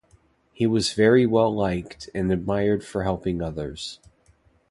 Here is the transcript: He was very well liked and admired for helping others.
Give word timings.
He 0.51 0.65
was 0.65 0.93
very 0.93 1.27
well 1.27 1.53
liked 1.55 2.09
and 2.15 2.31
admired 2.31 2.83
for 2.83 3.03
helping 3.03 3.39
others. 3.39 3.99